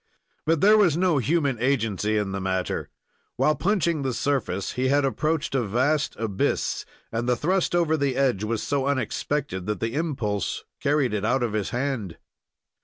[0.47, 2.89] But there was no human agency in the matter.
[3.35, 8.15] While punching the surface, he had approached a vast abyss, and the thrust over the
[8.15, 12.17] edge was so unexpected that the impulse carried it out of his hand.